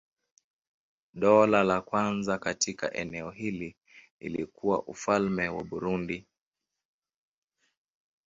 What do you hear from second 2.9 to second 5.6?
eneo hili lilikuwa Ufalme